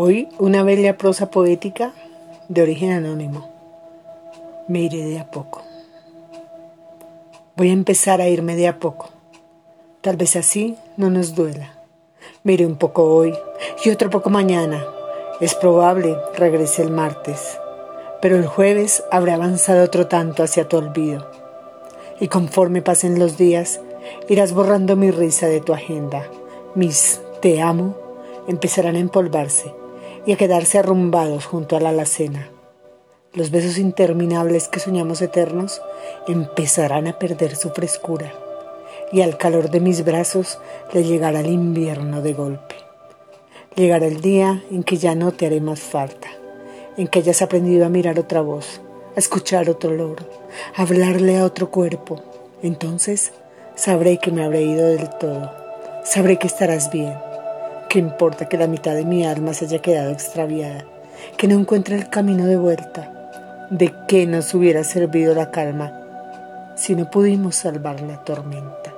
[0.00, 1.92] Hoy una bella prosa poética
[2.48, 3.50] de origen anónimo.
[4.68, 5.62] Me iré de a poco.
[7.56, 9.08] Voy a empezar a irme de a poco.
[10.00, 11.72] Tal vez así no nos duela.
[12.44, 13.34] Me iré un poco hoy
[13.84, 14.86] y otro poco mañana.
[15.40, 17.58] Es probable regrese el martes,
[18.22, 21.28] pero el jueves habrá avanzado otro tanto hacia tu olvido.
[22.20, 23.80] Y conforme pasen los días,
[24.28, 26.24] irás borrando mi risa de tu agenda.
[26.76, 27.96] Mis te amo
[28.46, 29.74] empezarán a empolvarse
[30.26, 32.50] y a quedarse arrumbados junto a la alacena.
[33.34, 35.82] Los besos interminables que soñamos eternos
[36.26, 38.32] empezarán a perder su frescura
[39.12, 40.58] y al calor de mis brazos
[40.92, 42.74] le llegará el invierno de golpe.
[43.76, 46.28] Llegará el día en que ya no te haré más falta,
[46.96, 48.80] en que hayas aprendido a mirar otra voz,
[49.14, 50.16] a escuchar otro olor,
[50.74, 52.22] a hablarle a otro cuerpo.
[52.62, 53.32] Entonces
[53.76, 55.52] sabré que me habré ido del todo,
[56.04, 57.27] sabré que estarás bien
[57.88, 60.84] ¿Qué importa que la mitad de mi alma se haya quedado extraviada?
[61.38, 63.66] Que no encuentre el camino de vuelta.
[63.70, 68.97] ¿De qué nos hubiera servido la calma si no pudimos salvar la tormenta?